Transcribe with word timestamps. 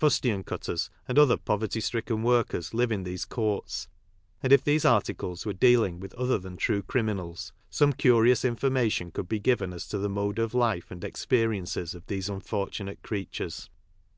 liv. 0.00 0.10
f^li 0.10 0.60
terS' 0.62 0.88
aud 1.10 1.16
otber 1.16 1.36
POTOrty 1.36 1.82
stricken 1.82 2.22
workers, 2.22 2.72
live 2.72 2.90
m 2.90 3.04
these 3.04 3.26
courts, 3.26 3.86
and 4.42 4.50
if 4.50 4.64
these 4.64 4.86
articles 4.86 5.44
were 5.44 5.52
dealing 5.52 6.00
with 6.00 6.14
o 6.16 6.24
her 6.24 6.38
than 6.38 6.56
true 6.56 6.80
criminals 6.82 7.52
some 7.68 7.92
curious 7.92 8.44
informatmn 8.44 9.12
could 9.12 9.28
be 9.28 9.38
given 9.40 9.74
as 9.74 9.86
to 9.86 9.98
the 9.98 10.08
mode 10.08 10.38
of 10.38 10.54
life 10.54 10.90
and 10.90 11.04
experiences 11.04 11.94
of 11.94 12.06
these 12.06 12.30
unfortunate 12.30 13.02
creatures. 13.02 13.68